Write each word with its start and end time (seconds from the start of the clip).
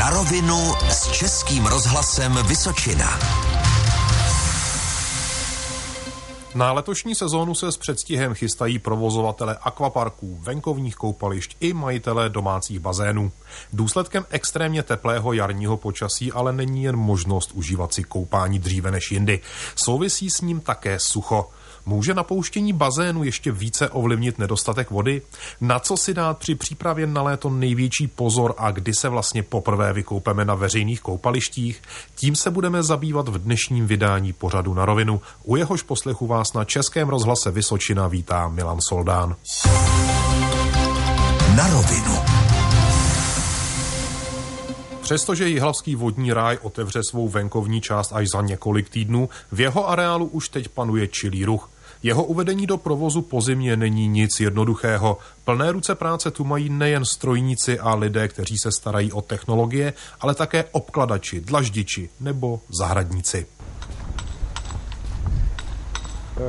Na 0.00 0.10
rovinu 0.10 0.74
s 0.88 1.12
Českým 1.12 1.66
rozhlasem 1.66 2.38
Vysočina. 2.48 3.18
Na 6.54 6.72
letošní 6.72 7.14
sezónu 7.14 7.54
se 7.54 7.72
s 7.72 7.76
předstihem 7.76 8.34
chystají 8.34 8.78
provozovatele 8.78 9.58
akvaparků, 9.62 10.38
venkovních 10.42 10.96
koupališť 10.96 11.56
i 11.60 11.72
majitelé 11.72 12.28
domácích 12.28 12.78
bazénů. 12.78 13.32
Důsledkem 13.72 14.26
extrémně 14.30 14.82
teplého 14.82 15.32
jarního 15.32 15.76
počasí 15.76 16.32
ale 16.32 16.52
není 16.52 16.82
jen 16.82 16.96
možnost 16.96 17.50
užívat 17.54 17.94
si 17.94 18.04
koupání 18.04 18.58
dříve 18.58 18.90
než 18.90 19.12
jindy. 19.12 19.40
Souvisí 19.74 20.30
s 20.30 20.40
ním 20.40 20.60
také 20.60 20.98
sucho. 20.98 21.50
Může 21.86 22.14
napouštění 22.14 22.72
bazénu 22.72 23.24
ještě 23.24 23.52
více 23.52 23.88
ovlivnit 23.88 24.38
nedostatek 24.38 24.90
vody? 24.90 25.22
Na 25.60 25.78
co 25.78 25.96
si 25.96 26.14
dát 26.14 26.38
při 26.38 26.54
přípravě 26.54 27.06
na 27.06 27.22
léto 27.22 27.50
největší 27.50 28.06
pozor 28.06 28.54
a 28.58 28.70
kdy 28.70 28.94
se 28.94 29.08
vlastně 29.08 29.42
poprvé 29.42 29.92
vykoupeme 29.92 30.44
na 30.44 30.54
veřejných 30.54 31.00
koupalištích? 31.00 31.82
Tím 32.14 32.36
se 32.36 32.50
budeme 32.50 32.82
zabývat 32.82 33.28
v 33.28 33.38
dnešním 33.38 33.86
vydání 33.86 34.32
pořadu 34.32 34.74
na 34.74 34.84
rovinu. 34.84 35.20
U 35.44 35.56
jehož 35.56 35.82
poslechu 35.82 36.26
vás 36.26 36.52
na 36.52 36.64
Českém 36.64 37.08
rozhlase 37.08 37.50
Vysočina 37.50 38.08
vítá 38.08 38.48
Milan 38.48 38.78
Soldán. 38.80 39.36
Na 41.56 41.66
rovinu. 41.66 42.39
Přestože 45.10 45.48
Jihlavský 45.48 45.94
vodní 45.94 46.32
ráj 46.32 46.58
otevře 46.62 47.00
svou 47.10 47.28
venkovní 47.28 47.80
část 47.80 48.12
až 48.12 48.28
za 48.28 48.40
několik 48.40 48.88
týdnů, 48.88 49.28
v 49.52 49.60
jeho 49.60 49.88
areálu 49.88 50.26
už 50.26 50.48
teď 50.48 50.68
panuje 50.68 51.08
čilý 51.08 51.44
ruch. 51.44 51.70
Jeho 52.02 52.24
uvedení 52.24 52.66
do 52.66 52.76
provozu 52.76 53.22
po 53.22 53.40
zimě 53.40 53.76
není 53.76 54.08
nic 54.08 54.40
jednoduchého. 54.40 55.18
Plné 55.44 55.72
ruce 55.72 55.94
práce 55.94 56.30
tu 56.30 56.44
mají 56.44 56.68
nejen 56.68 57.04
strojníci 57.04 57.78
a 57.78 57.94
lidé, 57.94 58.28
kteří 58.28 58.58
se 58.58 58.72
starají 58.72 59.12
o 59.12 59.22
technologie, 59.22 59.92
ale 60.20 60.34
také 60.34 60.64
obkladači, 60.72 61.40
dlaždiči 61.40 62.10
nebo 62.20 62.60
zahradníci. 62.78 63.46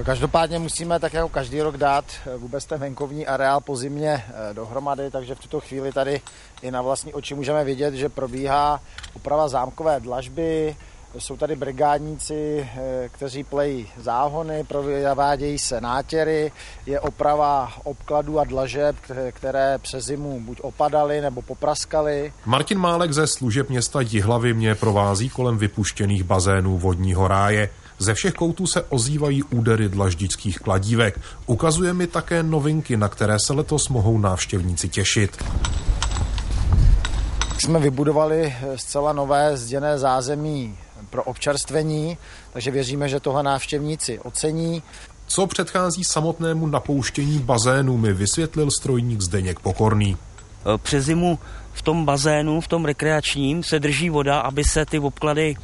Každopádně 0.04 0.60
musíme 0.60 1.00
tak 1.00 1.14
jako 1.14 1.30
každý 1.30 1.62
rok 1.62 1.78
dát 1.78 2.06
vůbec 2.38 2.66
ten 2.66 2.80
venkovní 2.80 3.28
areál 3.28 3.62
po 3.62 3.76
zimě 3.76 4.24
eh, 4.28 4.54
dohromady, 4.54 5.12
takže 5.12 5.36
v 5.36 5.40
tuto 5.40 5.60
chvíli 5.60 5.92
tady 5.92 6.22
i 6.62 6.72
na 6.72 6.82
vlastní 6.82 7.14
oči 7.14 7.36
můžeme 7.36 7.64
vidět, 7.64 7.94
že 7.94 8.10
probíhá 8.10 8.80
oprava 9.14 9.48
zámkové 9.48 10.00
dlažby, 10.00 10.76
jsou 11.18 11.38
tady 11.38 11.56
brigádníci, 11.56 12.70
eh, 12.76 13.10
kteří 13.12 13.44
plejí 13.44 13.88
záhony, 13.98 14.64
provádějí 14.64 15.60
se 15.60 15.82
nátěry, 15.82 16.52
je 16.86 17.00
oprava 17.00 17.72
obkladů 17.84 18.40
a 18.40 18.44
dlažeb, 18.44 18.96
které 19.32 19.78
přes 19.78 20.06
zimu 20.06 20.40
buď 20.40 20.60
opadaly 20.62 21.22
nebo 21.22 21.42
popraskaly. 21.42 22.34
Martin 22.46 22.78
Málek 22.78 23.12
ze 23.12 23.28
služeb 23.28 23.70
města 23.70 24.02
Jihlavy 24.02 24.54
mě 24.54 24.76
provází 24.76 25.30
kolem 25.30 25.58
vypuštěných 25.58 26.24
bazénů 26.24 26.78
vodního 26.78 27.28
ráje. 27.28 27.70
Ze 28.02 28.14
všech 28.14 28.34
koutů 28.34 28.68
se 28.68 28.82
ozývají 28.82 29.44
údery 29.44 29.90
dlaždických 29.90 30.60
kladívek. 30.60 31.20
Ukazuje 31.46 31.94
mi 31.94 32.08
také 32.08 32.44
novinky, 32.44 32.98
na 32.98 33.10
které 33.10 33.40
se 33.40 33.54
letos 33.54 33.90
mohou 33.90 34.18
návštěvníci 34.18 34.90
těšit. 34.90 35.44
Jsme 37.58 37.80
vybudovali 37.80 38.54
zcela 38.76 39.14
nové 39.14 39.58
zděné 39.58 39.98
zázemí 39.98 40.78
pro 41.10 41.24
občerstvení, 41.24 42.18
takže 42.54 42.72
věříme, 42.72 43.10
že 43.10 43.20
tohle 43.20 43.44
návštěvníci 43.44 44.20
ocení. 44.20 44.84
Co 45.28 45.48
předchází 45.48 46.04
samotnému 46.04 46.68
napouštění 46.68 47.40
bazénu, 47.40 47.98
mi 47.98 48.14
vysvětlil 48.14 48.72
strojník 48.72 49.22
Zdeněk 49.22 49.60
Pokorný. 49.60 50.18
E, 50.76 50.78
přes 50.78 51.06
zimu 51.06 51.40
v 51.74 51.82
tom 51.82 52.06
bazénu, 52.06 52.62
v 52.62 52.68
tom 52.68 52.86
rekreačním, 52.86 53.64
se 53.64 53.80
drží 53.80 54.10
voda, 54.10 54.40
aby 54.40 54.64
se 54.64 54.86
ty 54.86 55.00
obklady 55.00 55.56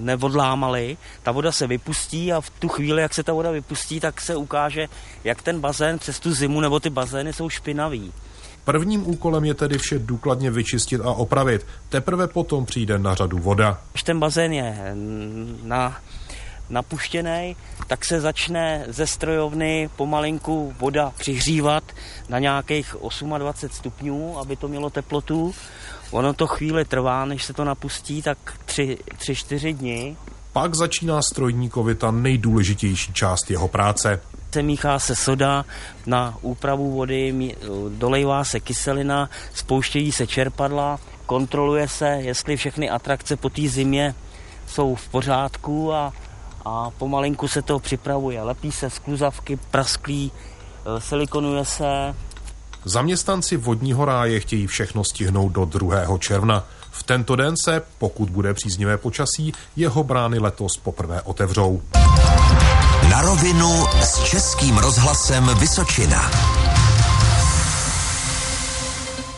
neodlámaly. 0.00 0.96
Ta 1.22 1.32
voda 1.32 1.52
se 1.52 1.66
vypustí 1.66 2.32
a 2.32 2.40
v 2.40 2.50
tu 2.50 2.68
chvíli, 2.68 3.02
jak 3.02 3.14
se 3.14 3.22
ta 3.22 3.32
voda 3.32 3.50
vypustí, 3.50 4.00
tak 4.00 4.20
se 4.20 4.36
ukáže, 4.36 4.88
jak 5.24 5.42
ten 5.42 5.60
bazén 5.60 5.98
přes 5.98 6.20
tu 6.20 6.34
zimu 6.34 6.60
nebo 6.60 6.80
ty 6.80 6.90
bazény 6.90 7.32
jsou 7.32 7.48
špinavý. 7.48 8.12
Prvním 8.64 9.08
úkolem 9.08 9.44
je 9.44 9.54
tedy 9.54 9.78
vše 9.78 9.98
důkladně 9.98 10.50
vyčistit 10.50 11.00
a 11.00 11.12
opravit. 11.12 11.66
Teprve 11.88 12.26
potom 12.28 12.66
přijde 12.66 12.98
na 12.98 13.14
řadu 13.14 13.38
voda. 13.38 13.80
Když 13.92 14.02
ten 14.02 14.20
bazén 14.20 14.52
je 14.52 14.94
na, 15.62 16.00
napuštěný, 16.70 17.56
tak 17.86 18.04
se 18.04 18.20
začne 18.20 18.84
ze 18.88 19.06
strojovny 19.06 19.90
pomalinku 19.96 20.74
voda 20.78 21.12
přihřívat 21.18 21.84
na 22.28 22.38
nějakých 22.38 22.96
28 23.38 23.76
stupňů, 23.76 24.38
aby 24.38 24.56
to 24.56 24.68
mělo 24.68 24.90
teplotu. 24.90 25.54
Ono 26.10 26.34
to 26.34 26.46
chvíli 26.46 26.84
trvá, 26.84 27.24
než 27.24 27.44
se 27.44 27.52
to 27.52 27.64
napustí, 27.64 28.22
tak 28.22 28.38
3-4 28.66 29.76
dny. 29.76 30.16
Pak 30.52 30.74
začíná 30.74 31.22
strojníkovi 31.22 31.94
ta 31.94 32.10
nejdůležitější 32.10 33.12
část 33.12 33.50
jeho 33.50 33.68
práce 33.68 34.20
se 34.56 34.62
míchá 34.62 34.98
se 34.98 35.16
soda 35.16 35.64
na 36.06 36.34
úpravu 36.42 36.90
vody, 36.90 37.56
dolejvá 37.88 38.44
se 38.44 38.60
kyselina, 38.60 39.30
spouštějí 39.54 40.12
se 40.12 40.26
čerpadla, 40.26 41.00
kontroluje 41.26 41.88
se, 41.88 42.08
jestli 42.08 42.56
všechny 42.56 42.90
atrakce 42.90 43.36
po 43.36 43.50
té 43.50 43.68
zimě 43.68 44.14
jsou 44.66 44.94
v 44.94 45.08
pořádku 45.08 45.92
a, 45.92 46.12
a 46.66 46.90
pomalinku 46.98 47.48
se 47.48 47.62
to 47.62 47.78
připravuje. 47.78 48.42
Lepí 48.42 48.72
se 48.72 48.90
skluzavky, 48.90 49.58
prasklí, 49.70 50.32
e, 50.96 51.00
silikonuje 51.00 51.64
se. 51.64 52.14
Zaměstnanci 52.84 53.56
vodního 53.56 54.04
ráje 54.04 54.40
chtějí 54.40 54.66
všechno 54.66 55.04
stihnout 55.04 55.48
do 55.48 55.64
2. 55.64 56.18
června. 56.18 56.64
V 56.90 57.02
tento 57.02 57.36
den 57.36 57.54
se, 57.64 57.82
pokud 57.98 58.30
bude 58.30 58.54
příznivé 58.54 58.96
počasí, 58.98 59.52
jeho 59.76 60.04
brány 60.04 60.38
letos 60.38 60.76
poprvé 60.76 61.22
otevřou. 61.22 61.82
Na 63.10 63.22
rovinu 63.22 63.86
s 64.00 64.24
Českým 64.24 64.78
rozhlasem 64.78 65.50
Vysočina. 65.58 66.30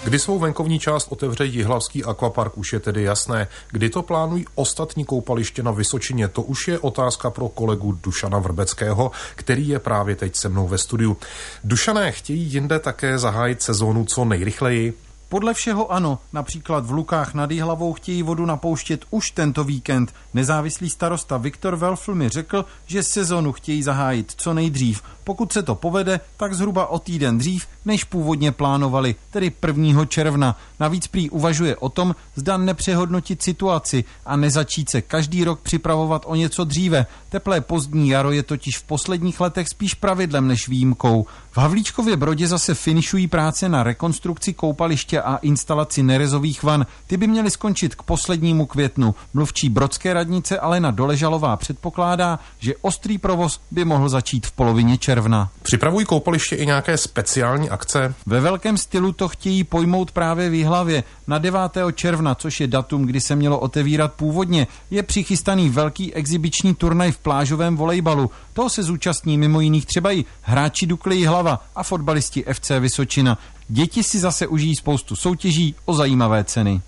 Kdy 0.09 0.19
svou 0.19 0.39
venkovní 0.39 0.79
část 0.79 1.07
otevře 1.11 1.45
Jihlavský 1.45 2.05
akvapark, 2.05 2.59
už 2.59 2.73
je 2.73 2.81
tedy 2.81 3.03
jasné. 3.03 3.49
Kdy 3.71 3.91
to 3.91 4.03
plánují 4.03 4.45
ostatní 4.55 5.05
koupaliště 5.05 5.63
na 5.63 5.71
Vysočině, 5.71 6.29
to 6.29 6.43
už 6.43 6.69
je 6.69 6.79
otázka 6.79 7.31
pro 7.31 7.49
kolegu 7.49 7.93
Dušana 7.93 8.39
Vrbeckého, 8.39 9.11
který 9.35 9.69
je 9.69 9.79
právě 9.79 10.17
teď 10.17 10.37
se 10.37 10.49
mnou 10.49 10.69
ve 10.69 10.79
studiu. 10.79 11.17
Dušané, 11.65 12.13
chtějí 12.13 12.43
jinde 12.53 12.79
také 12.79 13.19
zahájit 13.19 13.63
sezónu 13.63 14.05
co 14.05 14.25
nejrychleji? 14.25 14.95
Podle 15.31 15.55
všeho 15.55 15.93
ano, 15.93 16.19
například 16.33 16.87
v 16.87 16.93
Lukách 16.93 17.35
nad 17.35 17.51
Jihlavou 17.51 17.93
chtějí 17.93 18.23
vodu 18.23 18.47
napouštět 18.47 19.05
už 19.11 19.31
tento 19.31 19.65
víkend. 19.65 20.15
Nezávislý 20.35 20.91
starosta 20.91 21.37
Viktor 21.37 21.77
Welfl 21.77 22.15
mi 22.15 22.29
řekl, 22.29 22.65
že 22.87 23.03
sezonu 23.03 23.53
chtějí 23.53 23.83
zahájit 23.83 24.33
co 24.37 24.55
nejdřív. 24.55 25.03
Pokud 25.25 25.53
se 25.53 25.63
to 25.63 25.75
povede, 25.75 26.21
tak 26.37 26.55
zhruba 26.55 26.87
o 26.87 26.99
týden 26.99 27.39
dřív, 27.39 27.67
než 27.85 28.05
původně 28.05 28.53
plánovali, 28.53 29.15
tedy 29.31 29.53
1. 29.67 30.05
června. 30.05 30.57
Navíc 30.81 31.07
prý 31.07 31.31
uvažuje 31.31 31.77
o 31.77 31.89
tom, 31.89 32.15
zda 32.37 32.57
nepřehodnotit 32.57 33.43
situaci 33.43 34.05
a 34.27 34.37
nezačít 34.37 34.91
se 34.91 35.03
každý 35.03 35.45
rok 35.45 35.61
připravovat 35.61 36.23
o 36.27 36.35
něco 36.35 36.65
dříve. 36.65 37.07
Teplé 37.29 37.61
pozdní 37.61 38.09
jaro 38.09 38.31
je 38.31 38.43
totiž 38.43 38.79
v 38.79 38.83
posledních 38.83 39.41
letech 39.41 39.69
spíš 39.69 39.95
pravidlem 39.95 40.49
než 40.49 40.69
výjimkou. 40.69 41.27
V 41.51 41.59
Havlíčkově 41.59 42.17
Brodě 42.17 42.49
zase 42.49 42.75
finišují 42.75 43.27
práce 43.27 43.69
na 43.69 43.83
rekonstrukci 43.83 44.55
koupaliště 44.55 45.18
a 45.23 45.37
instalaci 45.37 46.03
nerezových 46.03 46.63
van. 46.63 46.87
Ty 47.07 47.17
by 47.17 47.27
měly 47.27 47.51
skončit 47.51 47.95
k 47.95 48.03
poslednímu 48.03 48.67
květnu. 48.67 49.15
Mluvčí 49.35 49.69
Brodské 49.69 50.15
radnice 50.15 50.59
Alena 50.59 50.91
Doležalová 50.91 51.57
předpokládá, 51.57 52.39
že 52.59 52.75
ostrý 52.81 53.19
provoz 53.19 53.61
by 53.71 53.85
mohl 53.85 54.09
začít 54.09 54.47
v 54.47 54.53
polovině 54.53 54.99
června. 54.99 55.51
Připravují 55.63 56.07
koupaliště 56.07 56.57
i 56.57 56.67
nějaké 56.67 56.97
speciální 56.97 57.71
akce? 57.71 58.15
Ve 58.27 58.41
velkém 58.41 58.79
stylu 58.79 59.13
to 59.13 59.29
chtějí 59.29 59.65
pojmout 59.65 60.11
právě 60.11 60.51
v 60.51 60.55
Jihlavě. 60.55 61.05
Na 61.27 61.39
9. 61.39 61.61
června, 61.95 62.35
což 62.35 62.61
je 62.61 62.67
datum, 62.67 63.07
kdy 63.07 63.21
se 63.21 63.37
mělo 63.37 63.59
otevírat 63.59 64.13
původně, 64.13 64.67
je 64.91 65.03
přichystaný 65.03 65.71
velký 65.71 66.15
exibiční 66.15 66.75
turnaj 66.75 67.13
v 67.13 67.19
plážovém 67.19 67.77
volejbalu. 67.77 68.31
Toho 68.53 68.71
se 68.71 68.83
zúčastní 68.83 69.39
mimo 69.39 69.61
jiných 69.61 69.87
třeba 69.87 70.13
i 70.13 70.25
hráči 70.43 70.87
Dukly 70.87 71.17
Jihlava 71.17 71.65
a 71.77 71.83
fotbalisti 71.83 72.45
FC 72.53 72.71
Vysočina. 72.81 73.39
Děti 73.69 74.03
si 74.03 74.19
zase 74.19 74.47
užijí 74.47 74.77
spoustu 74.77 75.17
soutěží 75.17 75.75
o 75.85 75.95
zajímavé 75.95 76.45
ceny. 76.45 76.81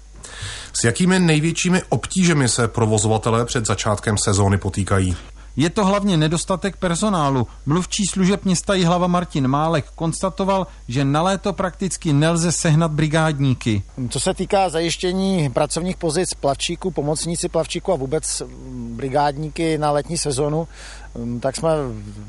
S 0.72 0.84
jakými 0.84 1.18
největšími 1.18 1.82
obtížemi 1.88 2.48
se 2.48 2.68
provozovatelé 2.68 3.44
před 3.44 3.66
začátkem 3.66 4.18
sezóny 4.18 4.58
potýkají? 4.58 5.16
Je 5.56 5.70
to 5.70 5.84
hlavně 5.84 6.16
nedostatek 6.16 6.76
personálu. 6.76 7.46
Mluvčí 7.66 8.06
služeb 8.06 8.44
města 8.44 8.74
Jihlava 8.74 9.06
Martin 9.06 9.48
Málek 9.48 9.90
konstatoval, 9.94 10.66
že 10.88 11.04
na 11.04 11.22
léto 11.22 11.52
prakticky 11.52 12.12
nelze 12.12 12.52
sehnat 12.52 12.90
brigádníky. 12.90 13.82
Co 14.10 14.20
se 14.20 14.34
týká 14.34 14.68
zajištění 14.68 15.50
pracovních 15.50 15.96
pozic 15.96 16.34
plavčíků, 16.34 16.90
pomocníci 16.90 17.48
plavčíků 17.48 17.92
a 17.92 17.96
vůbec 17.96 18.42
brigádníky 18.72 19.78
na 19.78 19.90
letní 19.90 20.18
sezonu, 20.18 20.68
mm, 21.14 21.40
tak 21.40 21.56
jsme 21.56 21.70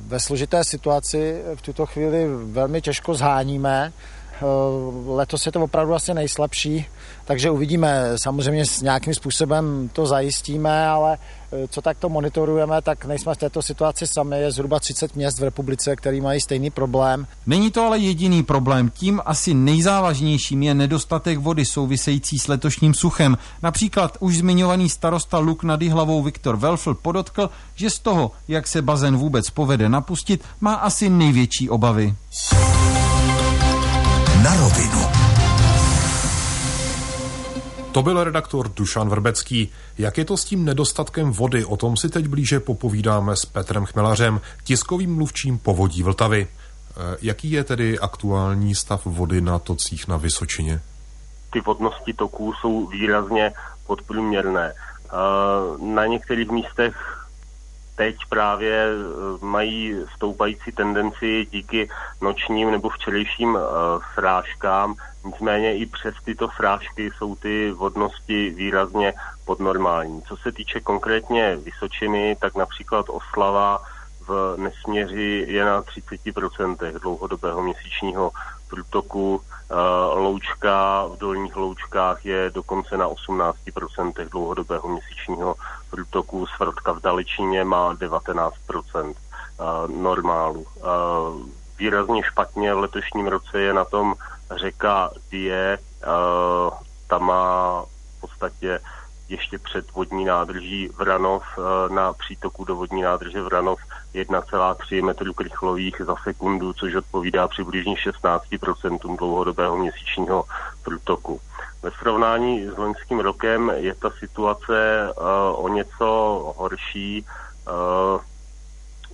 ve 0.07 0.19
složité 0.19 0.63
situaci 0.63 1.41
v 1.55 1.61
tuto 1.61 1.85
chvíli 1.85 2.27
velmi 2.45 2.81
těžko 2.81 3.13
zháníme 3.13 3.93
letos 5.07 5.45
je 5.45 5.51
to 5.51 5.61
opravdu 5.61 5.93
asi 5.93 6.13
nejslabší, 6.13 6.85
takže 7.25 7.51
uvidíme. 7.51 8.11
Samozřejmě 8.15 8.65
s 8.65 8.81
nějakým 8.81 9.13
způsobem 9.13 9.89
to 9.93 10.05
zajistíme, 10.05 10.87
ale 10.87 11.17
e, 11.51 11.67
co 11.67 11.81
tak 11.81 11.97
to 11.97 12.09
monitorujeme, 12.09 12.81
tak 12.81 13.05
nejsme 13.05 13.35
v 13.35 13.37
této 13.37 13.61
situaci 13.61 14.07
sami. 14.07 14.39
Je 14.39 14.51
zhruba 14.51 14.79
30 14.79 15.15
měst 15.15 15.39
v 15.39 15.43
republice, 15.43 15.95
který 15.95 16.21
mají 16.21 16.41
stejný 16.41 16.69
problém. 16.69 17.27
Není 17.45 17.71
to 17.71 17.85
ale 17.85 17.97
jediný 17.97 18.43
problém. 18.43 18.89
Tím 18.89 19.21
asi 19.25 19.53
nejzávažnějším 19.53 20.63
je 20.63 20.73
nedostatek 20.73 21.37
vody 21.37 21.65
související 21.65 22.39
s 22.39 22.47
letošním 22.47 22.93
suchem. 22.93 23.37
Například 23.63 24.17
už 24.19 24.37
zmiňovaný 24.37 24.89
starosta 24.89 25.37
Luk 25.37 25.63
nad 25.63 25.83
hlavou 25.83 26.23
Viktor 26.23 26.57
Welfl 26.57 26.93
podotkl, 26.93 27.49
že 27.75 27.89
z 27.89 27.99
toho, 27.99 28.31
jak 28.47 28.67
se 28.67 28.81
bazén 28.81 29.17
vůbec 29.17 29.49
povede 29.49 29.89
napustit, 29.89 30.43
má 30.61 30.73
asi 30.73 31.09
největší 31.09 31.69
obavy. 31.69 32.15
Na 34.43 34.55
rovinu. 34.55 35.01
To 37.91 38.01
byl 38.01 38.23
redaktor 38.23 38.69
Dušan 38.69 39.09
Vrbecký. 39.09 39.71
Jak 39.97 40.17
je 40.17 40.25
to 40.25 40.37
s 40.37 40.45
tím 40.45 40.65
nedostatkem 40.65 41.31
vody, 41.31 41.65
o 41.65 41.77
tom 41.77 41.97
si 41.97 42.09
teď 42.09 42.27
blíže 42.27 42.59
popovídáme 42.59 43.35
s 43.35 43.45
Petrem 43.45 43.85
Chmelařem, 43.85 44.41
tiskovým 44.63 45.15
mluvčím 45.15 45.57
povodí 45.59 46.03
Vltavy. 46.03 46.47
E, 46.47 47.17
jaký 47.21 47.51
je 47.51 47.63
tedy 47.63 47.99
aktuální 47.99 48.75
stav 48.75 49.05
vody 49.05 49.41
na 49.41 49.59
tocích 49.59 50.07
na 50.07 50.17
Vysočině? 50.17 50.81
Ty 51.53 51.61
vodnosti 51.61 52.13
toků 52.13 52.53
jsou 52.53 52.87
výrazně 52.87 53.51
podprůměrné. 53.87 54.67
E, 54.67 54.75
na 55.85 56.05
některých 56.05 56.51
místech 56.51 57.20
teď 58.01 58.15
právě 58.29 58.85
eh, 58.85 59.45
mají 59.45 59.95
stoupající 60.15 60.71
tendenci 60.71 61.45
díky 61.51 61.89
nočním 62.21 62.71
nebo 62.71 62.89
včerejším 62.89 63.49
uh, 63.55 63.61
srážkám. 64.13 64.95
Nicméně 65.25 65.77
i 65.77 65.85
přes 65.85 66.15
tyto 66.25 66.49
srážky 66.57 67.11
jsou 67.17 67.35
ty 67.35 67.71
vodnosti 67.71 68.49
výrazně 68.49 69.13
podnormální. 69.45 70.21
Co 70.21 70.37
se 70.37 70.51
týče 70.51 70.79
konkrétně 70.79 71.55
Vysočiny, 71.55 72.37
tak 72.41 72.55
například 72.55 73.05
Oslava 73.09 73.79
v 74.27 74.55
nesměři 74.57 75.45
je 75.47 75.65
na 75.65 75.81
30% 75.81 76.99
dlouhodobého 76.99 77.61
měsíčního 77.61 78.31
průtoku. 78.71 79.41
Eh, 79.41 79.75
loučka 80.19 81.05
v 81.05 81.17
dolních 81.17 81.55
loučkách 81.55 82.25
je 82.25 82.49
dokonce 82.53 82.97
na 82.97 83.07
18% 83.07 84.29
dlouhodobého 84.29 84.89
měsíčního 84.89 85.55
průtoku. 85.89 86.45
Svrotka 86.55 86.91
v 86.91 87.01
Daličině 87.01 87.63
má 87.63 87.93
19% 87.93 89.13
eh, 89.13 89.63
normálu. 90.01 90.65
Eh, 90.77 90.81
výrazně 91.79 92.23
špatně 92.23 92.73
v 92.73 92.79
letošním 92.79 93.27
roce 93.27 93.59
je 93.61 93.73
na 93.73 93.85
tom 93.85 94.15
řeka 94.55 95.09
Die. 95.31 95.77
Ta 97.07 97.17
má 97.17 97.83
v 98.17 98.21
podstatě 98.21 98.79
ještě 99.31 99.59
před 99.59 99.91
vodní 99.91 100.25
nádrží 100.25 100.87
Vranov 100.87 101.43
na 101.91 102.13
přítoku 102.13 102.65
do 102.65 102.75
vodní 102.75 103.01
nádrže 103.01 103.41
Vranov 103.41 103.79
1,3 104.13 105.03
metrů 105.03 105.33
krychlových 105.33 106.01
za 106.05 106.15
sekundu, 106.23 106.73
což 106.73 106.95
odpovídá 106.95 107.47
přibližně 107.47 107.95
16% 107.95 109.17
dlouhodobého 109.17 109.77
měsíčního 109.77 110.43
průtoku. 110.83 111.39
Ve 111.83 111.91
srovnání 111.91 112.65
s 112.67 112.77
loňským 112.77 113.19
rokem 113.19 113.71
je 113.75 113.95
ta 113.95 114.09
situace 114.19 115.07
uh, 115.09 115.65
o 115.65 115.67
něco 115.67 116.05
horší, 116.57 117.25
uh, 117.67 118.21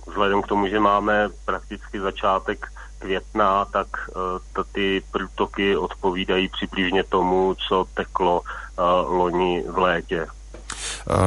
vzhledem 0.06 0.42
k 0.42 0.46
tomu, 0.46 0.66
že 0.66 0.80
máme 0.80 1.28
prakticky 1.44 2.00
začátek 2.00 2.66
května, 2.98 3.64
tak 3.64 3.86
ty 4.72 5.02
průtoky 5.10 5.76
odpovídají 5.76 6.48
přibližně 6.48 7.04
tomu, 7.04 7.54
co 7.68 7.86
teklo 7.94 8.42
loni 9.08 9.64
v 9.68 9.78
létě. 9.78 10.26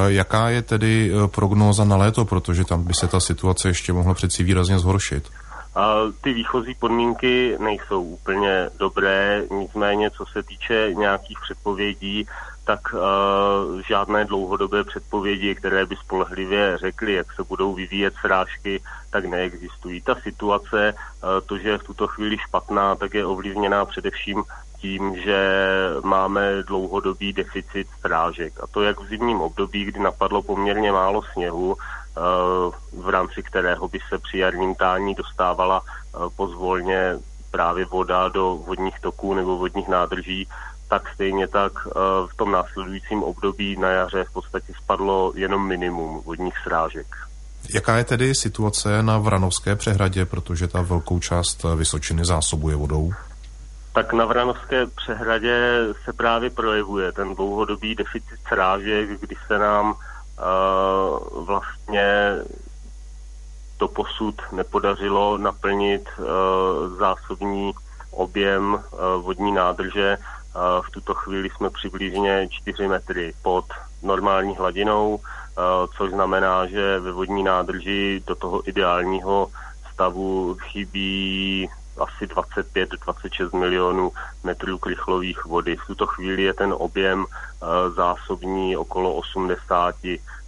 Jaká 0.06 0.48
je 0.48 0.62
tedy 0.62 1.12
e, 1.12 1.28
prognóza 1.28 1.84
na 1.84 1.96
léto, 1.96 2.24
protože 2.24 2.64
tam 2.64 2.84
by 2.84 2.94
se 2.94 3.08
ta 3.08 3.20
situace 3.20 3.68
ještě 3.68 3.92
mohla 3.92 4.14
přeci 4.14 4.42
výrazně 4.42 4.78
zhoršit? 4.78 5.28
Ty 6.20 6.32
výchozí 6.32 6.74
podmínky 6.74 7.56
nejsou 7.60 8.02
úplně 8.02 8.70
dobré, 8.78 9.42
nicméně 9.50 10.10
co 10.10 10.24
se 10.32 10.42
týče 10.42 10.90
nějakých 10.94 11.38
předpovědí, 11.44 12.26
tak 12.64 12.80
uh, 12.94 13.00
žádné 13.88 14.24
dlouhodobé 14.24 14.84
předpovědi, 14.84 15.54
které 15.54 15.86
by 15.86 15.96
spolehlivě 15.96 16.78
řekly, 16.78 17.12
jak 17.12 17.32
se 17.32 17.42
budou 17.42 17.74
vyvíjet 17.74 18.14
srážky, 18.20 18.82
tak 19.10 19.24
neexistují. 19.24 20.00
Ta 20.00 20.14
situace, 20.14 20.94
uh, 20.94 21.28
to, 21.46 21.58
že 21.58 21.68
je 21.68 21.78
v 21.78 21.82
tuto 21.82 22.06
chvíli 22.06 22.38
špatná, 22.38 22.94
tak 22.94 23.14
je 23.14 23.26
ovlivněná 23.26 23.84
především 23.84 24.42
tím, 24.78 25.16
že 25.16 25.40
máme 26.04 26.62
dlouhodobý 26.62 27.32
deficit 27.32 27.86
strážek. 27.98 28.60
A 28.62 28.66
to 28.66 28.82
jak 28.82 29.00
v 29.00 29.08
zimním 29.08 29.40
období, 29.40 29.84
kdy 29.84 30.00
napadlo 30.00 30.42
poměrně 30.42 30.92
málo 30.92 31.22
sněhu, 31.22 31.76
eh, 31.78 32.20
v 32.92 33.08
rámci 33.08 33.42
kterého 33.42 33.88
by 33.88 33.98
se 34.08 34.18
při 34.18 34.38
jarním 34.38 34.74
tání 34.74 35.14
dostávala 35.14 35.82
pozvolně 36.36 37.18
právě 37.50 37.84
voda 37.84 38.28
do 38.28 38.56
vodních 38.56 39.00
toků 39.00 39.34
nebo 39.34 39.58
vodních 39.58 39.88
nádrží, 39.88 40.48
tak 40.92 41.08
stejně 41.14 41.48
tak 41.48 41.72
eh, 41.86 41.90
v 42.32 42.36
tom 42.36 42.52
následujícím 42.52 43.22
období 43.22 43.76
na 43.76 43.88
jaře 43.88 44.24
v 44.24 44.32
podstatě 44.32 44.72
spadlo 44.82 45.32
jenom 45.36 45.68
minimum 45.68 46.22
vodních 46.24 46.54
srážek. 46.62 47.06
Jaká 47.74 47.96
je 47.96 48.04
tedy 48.04 48.34
situace 48.34 49.02
na 49.02 49.18
Vranovské 49.18 49.76
přehradě, 49.76 50.24
protože 50.24 50.68
ta 50.68 50.82
velkou 50.82 51.18
část 51.18 51.64
Vysočiny 51.76 52.24
zásobuje 52.24 52.76
vodou? 52.76 53.12
tak 53.92 54.12
na 54.12 54.24
Vranovské 54.24 54.86
přehradě 54.86 55.86
se 56.04 56.12
právě 56.12 56.50
projevuje 56.50 57.12
ten 57.12 57.34
dlouhodobý 57.34 57.94
deficit 57.94 58.38
srážek, 58.48 59.20
kdy 59.20 59.36
se 59.46 59.58
nám 59.58 59.92
uh, 59.92 61.44
vlastně 61.44 62.32
to 63.76 63.88
posud 63.88 64.34
nepodařilo 64.52 65.38
naplnit 65.38 66.08
uh, 66.18 66.26
zásobní 66.98 67.72
objem 68.10 68.74
uh, 68.74 68.80
vodní 69.22 69.52
nádrže. 69.52 70.16
V 70.54 70.90
tuto 70.90 71.14
chvíli 71.14 71.50
jsme 71.50 71.70
přibližně 71.70 72.48
4 72.50 72.88
metry 72.88 73.34
pod 73.42 73.64
normální 74.02 74.56
hladinou, 74.56 75.20
což 75.96 76.10
znamená, 76.10 76.66
že 76.66 76.98
ve 76.98 77.12
vodní 77.12 77.42
nádrži 77.42 78.22
do 78.26 78.34
toho 78.34 78.68
ideálního 78.68 79.48
stavu 79.92 80.56
chybí 80.60 81.70
asi 81.98 82.26
25-26 82.26 83.58
milionů 83.58 84.12
metrů 84.44 84.78
krychlových 84.78 85.44
vody. 85.44 85.76
V 85.76 85.86
tuto 85.86 86.06
chvíli 86.06 86.42
je 86.42 86.54
ten 86.54 86.74
objem 86.78 87.26
zásobní 87.96 88.76
okolo 88.76 89.14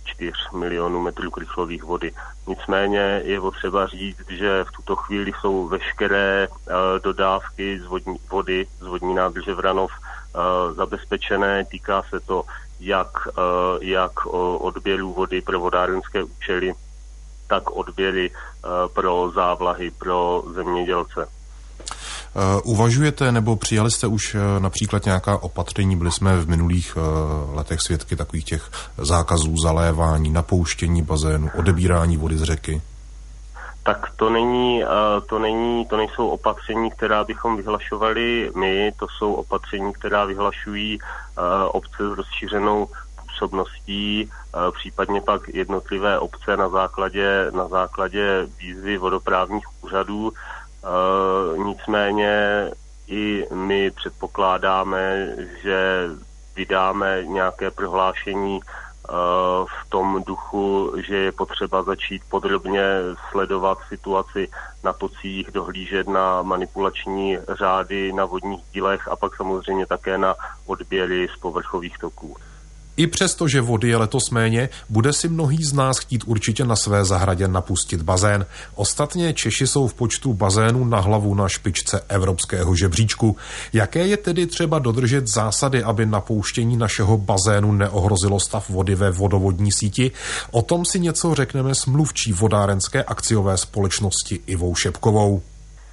84 0.04 0.56
milionů 0.56 1.02
metrů 1.02 1.30
krychlových 1.30 1.84
vody. 1.84 2.12
Nicméně 2.46 3.23
je 3.25 3.40
potřeba 3.40 3.87
říct, 3.87 4.28
že 4.28 4.64
v 4.64 4.73
tuto 4.73 4.96
chvíli 4.96 5.32
jsou 5.40 5.68
veškeré 5.68 6.49
uh, 6.49 6.75
dodávky 7.02 7.80
z 7.80 7.84
vodní, 7.84 8.16
vody 8.30 8.66
z 8.80 8.87
vodní 8.87 9.14
nádrže 9.14 9.54
Vranov 9.54 9.90
uh, 9.90 10.75
zabezpečené. 10.75 11.64
Týká 11.64 12.02
se 12.11 12.20
to 12.20 12.44
jak, 12.80 13.26
uh, 13.26 13.32
jak 13.80 14.26
odběrů 14.61 15.12
vody 15.12 15.40
pro 15.40 15.61
vodárenské 15.61 16.23
účely, 16.23 16.75
tak 17.49 17.70
odběry 17.70 18.30
pro 18.92 19.30
závlahy 19.34 19.90
pro 19.90 20.42
zemědělce. 20.54 21.28
Uh, 22.34 22.60
uvažujete 22.64 23.32
nebo 23.32 23.56
přijali 23.56 23.90
jste 23.90 24.06
už 24.06 24.34
uh, 24.34 24.40
například 24.58 25.04
nějaká 25.04 25.42
opatření? 25.42 25.96
Byli 25.96 26.12
jsme 26.12 26.36
v 26.36 26.48
minulých 26.48 26.96
uh, 26.96 27.54
letech 27.54 27.80
svědky 27.80 28.16
takových 28.16 28.44
těch 28.44 28.70
zákazů 28.98 29.56
zalévání, 29.56 30.30
napouštění 30.30 31.02
bazénu, 31.02 31.50
odebírání 31.58 32.16
vody 32.16 32.38
z 32.38 32.42
řeky? 32.42 32.82
Tak 33.82 34.10
to 34.16 34.30
není, 34.30 34.82
to 35.28 35.38
není, 35.38 35.86
to 35.86 35.96
nejsou 35.96 36.28
opatření, 36.28 36.90
která 36.90 37.24
bychom 37.24 37.56
vyhlašovali 37.56 38.50
my, 38.56 38.92
to 38.96 39.06
jsou 39.18 39.32
opatření, 39.32 39.92
která 39.92 40.24
vyhlašují 40.24 40.98
obce 41.68 41.96
s 41.98 42.16
rozšířenou 42.16 42.88
působností, 43.22 44.30
případně 44.78 45.20
pak 45.20 45.48
jednotlivé 45.48 46.18
obce 46.18 46.56
na 46.56 46.68
základě, 46.68 47.50
na 47.54 47.68
základě 47.68 48.46
výzvy 48.58 48.98
vodoprávních 48.98 49.66
úřadů. 49.82 50.32
Uh, 50.84 51.58
nicméně 51.66 52.70
i 53.08 53.46
my 53.54 53.90
předpokládáme, 53.90 55.28
že 55.62 56.08
vydáme 56.56 57.24
nějaké 57.24 57.70
prohlášení 57.70 58.60
uh, 58.60 59.14
v 59.66 59.90
tom 59.90 60.22
duchu, 60.26 60.92
že 60.96 61.16
je 61.16 61.32
potřeba 61.32 61.82
začít 61.82 62.22
podrobně 62.28 62.82
sledovat 63.30 63.78
situaci 63.88 64.48
na 64.84 64.92
tocích, 64.92 65.50
dohlížet 65.50 66.08
na 66.08 66.42
manipulační 66.42 67.38
řády 67.48 68.12
na 68.12 68.24
vodních 68.24 68.64
dílech 68.72 69.08
a 69.08 69.16
pak 69.16 69.36
samozřejmě 69.36 69.86
také 69.86 70.18
na 70.18 70.34
odběry 70.66 71.28
z 71.36 71.40
povrchových 71.40 71.98
toků. 71.98 72.36
I 72.96 73.06
přesto, 73.06 73.48
že 73.48 73.60
vody 73.60 73.88
je 73.88 73.96
letos 73.96 74.30
méně, 74.30 74.68
bude 74.88 75.12
si 75.12 75.28
mnohý 75.28 75.64
z 75.64 75.72
nás 75.72 75.98
chtít 75.98 76.24
určitě 76.26 76.64
na 76.64 76.76
své 76.76 77.04
zahradě 77.04 77.48
napustit 77.48 78.02
bazén. 78.02 78.46
Ostatně 78.74 79.32
Češi 79.32 79.66
jsou 79.66 79.88
v 79.88 79.94
počtu 79.94 80.34
bazénů 80.34 80.84
na 80.84 81.00
hlavu 81.00 81.34
na 81.34 81.48
špičce 81.48 82.00
evropského 82.08 82.74
žebříčku. 82.74 83.36
Jaké 83.72 84.06
je 84.06 84.16
tedy 84.16 84.46
třeba 84.46 84.78
dodržet 84.78 85.28
zásady, 85.28 85.82
aby 85.82 86.06
napouštění 86.06 86.76
našeho 86.76 87.18
bazénu 87.18 87.72
neohrozilo 87.72 88.40
stav 88.40 88.70
vody 88.70 88.94
ve 88.94 89.10
vodovodní 89.10 89.72
síti? 89.72 90.10
O 90.50 90.62
tom 90.62 90.84
si 90.84 91.00
něco 91.00 91.34
řekneme 91.34 91.74
s 91.74 91.86
mluvčí 91.86 92.32
vodárenské 92.32 93.04
akciové 93.04 93.56
společnosti 93.56 94.40
Ivou 94.46 94.74
Šepkovou. 94.74 95.42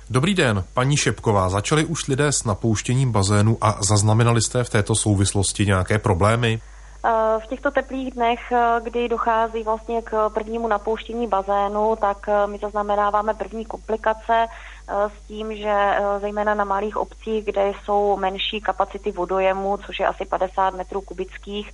Dobrý 0.10 0.34
den, 0.34 0.64
paní 0.74 0.98
Šepková. 0.98 1.50
Začali 1.50 1.86
už 1.86 2.08
lidé 2.08 2.28
s 2.28 2.44
napouštěním 2.44 3.12
bazénu 3.12 3.58
a 3.62 3.78
zaznamenali 3.84 4.42
jste 4.42 4.64
v 4.64 4.70
této 4.70 4.96
souvislosti 4.96 5.66
nějaké 5.66 6.00
problémy? 6.00 6.62
Eh, 7.06 7.40
v 7.40 7.48
těchto 7.48 7.72
teplých 7.72 8.14
dnech, 8.14 8.52
eh, 8.52 8.82
kdy 8.84 9.10
dochází 9.10 9.64
vlastně 9.64 10.02
k 10.02 10.30
prvnímu 10.30 10.68
napouštění 10.68 11.28
bazénu, 11.28 11.96
tak 11.96 12.30
eh, 12.30 12.48
my 12.48 12.58
zaznamenáváme 12.58 13.34
první 13.34 13.66
komplikace 13.66 14.48
s 14.88 15.28
tím, 15.28 15.56
že 15.56 15.74
zejména 16.22 16.54
na 16.54 16.64
malých 16.64 16.98
obcích, 16.98 17.46
kde 17.46 17.72
jsou 17.84 18.18
menší 18.18 18.62
kapacity 18.62 19.12
vodojemu, 19.12 19.78
což 19.78 20.00
je 20.00 20.08
asi 20.08 20.26
50 20.26 20.74
metrů 20.74 21.02
kubických, 21.02 21.72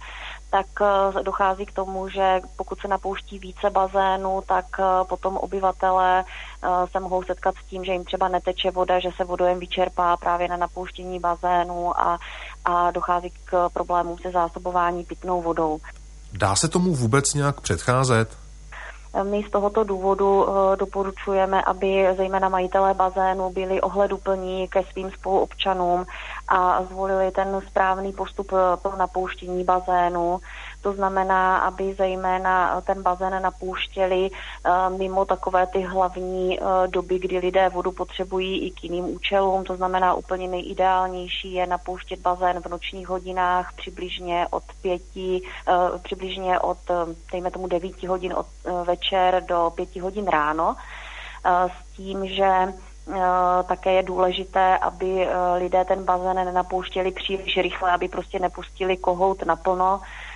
tak 0.49 0.65
dochází 1.23 1.65
k 1.65 1.73
tomu, 1.73 2.09
že 2.09 2.39
pokud 2.57 2.79
se 2.79 2.87
napouští 2.87 3.39
více 3.39 3.69
bazénů, 3.69 4.41
tak 4.47 4.65
potom 5.09 5.37
obyvatelé 5.37 6.23
se 6.91 6.99
mohou 6.99 7.23
setkat 7.23 7.55
s 7.55 7.69
tím, 7.69 7.83
že 7.83 7.91
jim 7.91 8.05
třeba 8.05 8.27
neteče 8.27 8.71
voda, 8.71 8.99
že 8.99 9.09
se 9.17 9.23
vodojem 9.23 9.59
vyčerpá 9.59 10.17
právě 10.17 10.47
na 10.47 10.57
napouštění 10.57 11.19
bazénu 11.19 11.99
a, 11.99 12.17
a 12.65 12.91
dochází 12.91 13.31
k 13.45 13.69
problémům 13.73 14.17
se 14.21 14.31
zásobování 14.31 15.03
pitnou 15.03 15.41
vodou. 15.41 15.79
Dá 16.33 16.55
se 16.55 16.67
tomu 16.67 16.95
vůbec 16.95 17.33
nějak 17.33 17.61
předcházet? 17.61 18.46
My 19.23 19.43
z 19.43 19.51
tohoto 19.51 19.83
důvodu 19.83 20.45
eh, 20.47 20.75
doporučujeme, 20.77 21.61
aby 21.61 22.07
zejména 22.17 22.49
majitelé 22.49 22.93
bazénu 22.93 23.49
byli 23.49 23.81
ohleduplní 23.81 24.67
ke 24.67 24.83
svým 24.83 25.11
spoluobčanům 25.11 26.05
a 26.47 26.83
zvolili 26.83 27.31
ten 27.31 27.61
správný 27.67 28.13
postup 28.13 28.51
eh, 28.53 28.77
pro 28.81 28.95
napouštění 28.95 29.63
bazénu. 29.63 30.39
To 30.81 30.93
znamená, 30.93 31.57
aby 31.57 31.93
zejména 31.93 32.81
ten 32.81 33.01
bazén 33.01 33.41
napouštěli 33.41 34.29
eh, 34.31 34.69
mimo 34.97 35.25
takové 35.25 35.67
ty 35.67 35.81
hlavní 35.81 36.59
doby, 36.87 37.19
kdy 37.19 37.37
lidé 37.37 37.69
vodu 37.69 37.91
potřebují 37.91 38.67
i 38.67 38.71
k 38.71 38.83
jiným 38.83 39.05
účelům. 39.05 39.63
To 39.63 39.75
znamená, 39.75 40.13
úplně 40.13 40.47
nejideálnější 40.47 41.53
je 41.53 41.67
napouštět 41.67 42.19
bazén 42.19 42.61
v 42.61 42.65
nočních 42.65 43.07
hodinách 43.07 43.73
přibližně 43.73 44.47
od 44.49 44.63
pěti, 44.81 45.41
přibližně 46.03 46.59
od, 46.59 46.77
dejme 47.31 47.51
tomu, 47.51 47.67
devíti 47.67 48.07
hodin 48.07 48.33
od 48.33 48.47
večer 48.83 49.43
do 49.47 49.71
pěti 49.75 49.99
hodin 49.99 50.27
ráno 50.27 50.75
s 51.45 51.95
tím, 51.95 52.27
že 52.27 52.73
také 53.67 53.93
je 53.93 54.03
důležité, 54.03 54.77
aby 54.77 55.27
lidé 55.57 55.85
ten 55.85 56.03
bazén 56.03 56.35
nenapouštěli 56.35 57.11
příliš 57.11 57.57
rychle, 57.57 57.91
aby 57.91 58.07
prostě 58.07 58.39
nepustili 58.39 58.97
kohout 58.97 59.45
naplno, 59.45 60.01
Eh, 60.01 60.26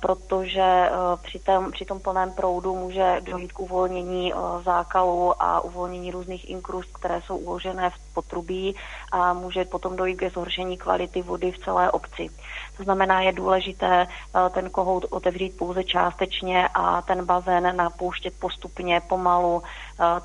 protože 0.00 0.60
eh, 0.60 0.90
při, 1.22 1.38
tém, 1.38 1.72
při 1.72 1.84
tom 1.84 2.00
plném 2.00 2.32
proudu 2.32 2.76
může 2.76 3.20
dojít 3.20 3.52
k 3.52 3.60
uvolnění 3.60 4.32
eh, 4.32 4.36
zákalu 4.62 5.42
a 5.42 5.60
uvolnění 5.60 6.10
různých 6.10 6.50
inkrust, 6.50 6.92
které 6.92 7.22
jsou 7.22 7.36
uložené 7.36 7.90
v 7.90 8.14
potrubí 8.14 8.76
a 9.12 9.32
může 9.32 9.64
potom 9.64 9.96
dojít 9.96 10.16
ke 10.16 10.30
zhoršení 10.30 10.78
kvality 10.78 11.22
vody 11.22 11.52
v 11.52 11.58
celé 11.58 11.90
obci. 11.90 12.28
To 12.76 12.82
znamená, 12.82 13.20
je 13.20 13.32
důležité 13.32 14.06
ten 14.50 14.70
kohout 14.70 15.04
otevřít 15.10 15.56
pouze 15.58 15.84
částečně 15.84 16.68
a 16.74 17.02
ten 17.02 17.24
bazén 17.24 17.76
napouštět 17.76 18.34
postupně, 18.40 19.00
pomalu, 19.08 19.62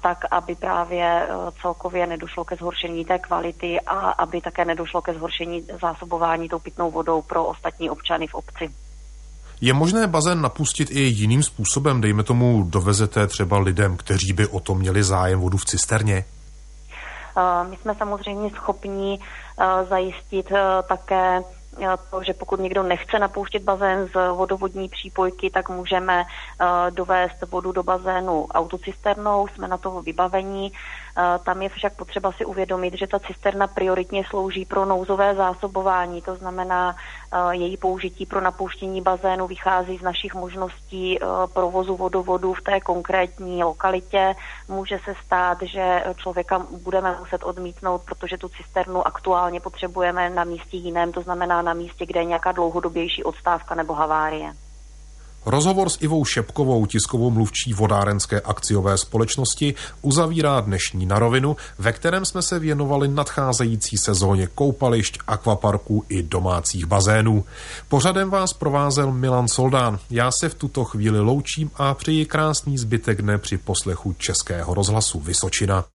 tak, 0.01 0.25
aby 0.31 0.55
právě 0.55 1.27
celkově 1.61 2.07
nedošlo 2.07 2.45
ke 2.45 2.55
zhoršení 2.55 3.05
té 3.05 3.19
kvality 3.19 3.81
a 3.81 4.09
aby 4.09 4.41
také 4.41 4.65
nedošlo 4.65 5.01
ke 5.01 5.13
zhoršení 5.13 5.67
zásobování 5.81 6.49
tou 6.49 6.59
pitnou 6.59 6.91
vodou 6.91 7.21
pro 7.21 7.45
ostatní 7.45 7.89
občany 7.89 8.27
v 8.27 8.35
obci. 8.35 8.84
Je 9.61 9.73
možné 9.73 10.07
bazén 10.07 10.41
napustit 10.41 10.91
i 10.91 10.99
jiným 10.99 11.43
způsobem? 11.43 12.01
Dejme 12.01 12.23
tomu, 12.23 12.63
dovezete 12.63 13.27
třeba 13.27 13.59
lidem, 13.59 13.97
kteří 13.97 14.33
by 14.33 14.47
o 14.47 14.59
to 14.59 14.75
měli 14.75 15.03
zájem 15.03 15.39
vodu 15.39 15.57
v 15.57 15.65
cisterně? 15.65 16.25
My 17.69 17.77
jsme 17.77 17.95
samozřejmě 17.95 18.49
schopni 18.49 19.19
zajistit 19.89 20.51
také 20.87 21.41
to, 22.11 22.23
že 22.23 22.33
pokud 22.33 22.59
někdo 22.59 22.83
nechce 22.83 23.19
napouštět 23.19 23.63
bazén 23.63 24.07
z 24.13 24.29
vodovodní 24.35 24.89
přípojky, 24.89 25.49
tak 25.49 25.69
můžeme 25.69 26.23
dovést 26.89 27.35
vodu 27.51 27.71
do 27.71 27.83
bazénu 27.83 28.47
autocisternou, 28.47 29.47
jsme 29.47 29.67
na 29.67 29.77
toho 29.77 30.01
vybavení. 30.01 30.71
Tam 31.43 31.61
je 31.61 31.69
však 31.69 31.93
potřeba 31.93 32.31
si 32.31 32.45
uvědomit, 32.45 32.93
že 32.93 33.07
ta 33.07 33.19
cisterna 33.19 33.67
prioritně 33.67 34.23
slouží 34.29 34.65
pro 34.65 34.85
nouzové 34.85 35.35
zásobování, 35.35 36.21
to 36.21 36.35
znamená 36.35 36.95
její 37.51 37.77
použití 37.77 38.25
pro 38.25 38.41
napouštění 38.41 39.01
bazénu 39.01 39.47
vychází 39.47 39.97
z 39.97 40.01
našich 40.01 40.33
možností 40.33 41.19
provozu 41.53 41.95
vodovodu 41.95 42.53
v 42.53 42.61
té 42.61 42.79
konkrétní 42.79 43.63
lokalitě. 43.63 44.35
Může 44.67 44.99
se 45.05 45.13
stát, 45.25 45.57
že 45.61 46.03
člověka 46.15 46.65
budeme 46.83 47.15
muset 47.19 47.43
odmítnout, 47.43 48.01
protože 48.05 48.37
tu 48.37 48.49
cisternu 48.49 49.07
aktuálně 49.07 49.59
potřebujeme 49.59 50.29
na 50.29 50.43
místě 50.43 50.77
jiném, 50.77 51.11
to 51.11 51.21
znamená 51.21 51.61
na 51.61 51.73
místě, 51.73 52.05
kde 52.05 52.19
je 52.19 52.25
nějaká 52.25 52.51
dlouhodobější 52.51 53.23
odstávka 53.23 53.75
nebo 53.75 53.93
havárie. 53.93 54.53
Rozhovor 55.45 55.89
s 55.89 55.97
Ivou 56.01 56.25
Šepkovou, 56.25 56.85
tiskovou 56.85 57.31
mluvčí 57.31 57.73
vodárenské 57.73 58.41
akciové 58.41 58.97
společnosti, 58.97 59.73
uzavírá 60.01 60.59
dnešní 60.59 61.05
na 61.05 61.19
rovinu, 61.19 61.55
ve 61.79 61.91
kterém 61.91 62.25
jsme 62.25 62.41
se 62.41 62.59
věnovali 62.59 63.07
nadcházející 63.07 63.97
sezóně 63.97 64.47
koupališť, 64.47 65.19
akvaparků 65.27 66.03
i 66.09 66.23
domácích 66.23 66.85
bazénů. 66.85 67.45
Pořadem 67.87 68.29
vás 68.29 68.53
provázel 68.53 69.11
Milan 69.11 69.47
Soldán. 69.47 69.99
Já 70.09 70.31
se 70.31 70.49
v 70.49 70.55
tuto 70.55 70.83
chvíli 70.83 71.19
loučím 71.19 71.71
a 71.75 71.93
přeji 71.93 72.25
krásný 72.25 72.77
zbytek 72.77 73.21
dne 73.21 73.37
při 73.37 73.57
poslechu 73.57 74.13
Českého 74.13 74.73
rozhlasu 74.73 75.19
Vysočina. 75.19 75.83